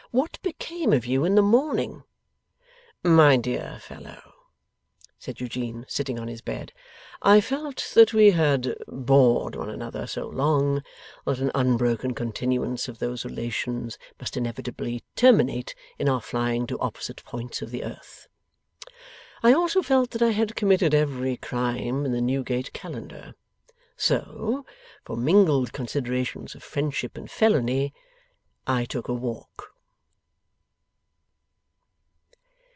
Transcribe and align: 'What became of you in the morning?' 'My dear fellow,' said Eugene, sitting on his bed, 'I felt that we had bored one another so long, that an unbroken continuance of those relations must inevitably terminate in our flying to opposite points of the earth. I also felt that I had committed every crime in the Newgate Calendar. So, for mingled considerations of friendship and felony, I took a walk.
'What 0.13 0.41
became 0.41 0.91
of 0.91 1.05
you 1.05 1.23
in 1.23 1.35
the 1.35 1.41
morning?' 1.41 2.03
'My 3.01 3.37
dear 3.37 3.79
fellow,' 3.81 4.33
said 5.17 5.39
Eugene, 5.39 5.85
sitting 5.87 6.19
on 6.19 6.27
his 6.27 6.41
bed, 6.41 6.73
'I 7.21 7.39
felt 7.39 7.91
that 7.93 8.11
we 8.13 8.31
had 8.31 8.75
bored 8.89 9.55
one 9.55 9.69
another 9.69 10.05
so 10.05 10.27
long, 10.27 10.83
that 11.25 11.39
an 11.39 11.49
unbroken 11.55 12.13
continuance 12.13 12.89
of 12.89 12.99
those 12.99 13.23
relations 13.23 13.97
must 14.19 14.35
inevitably 14.35 15.01
terminate 15.15 15.75
in 15.97 16.09
our 16.09 16.19
flying 16.19 16.67
to 16.67 16.79
opposite 16.79 17.23
points 17.23 17.61
of 17.61 17.71
the 17.71 17.85
earth. 17.85 18.27
I 19.41 19.53
also 19.53 19.81
felt 19.81 20.09
that 20.11 20.21
I 20.21 20.31
had 20.31 20.57
committed 20.57 20.93
every 20.93 21.37
crime 21.37 22.05
in 22.05 22.11
the 22.11 22.19
Newgate 22.19 22.73
Calendar. 22.73 23.33
So, 23.95 24.65
for 25.05 25.15
mingled 25.15 25.71
considerations 25.71 26.53
of 26.53 26.63
friendship 26.63 27.17
and 27.17 27.31
felony, 27.31 27.93
I 28.67 28.83
took 28.83 29.07
a 29.07 29.13
walk. 29.13 29.69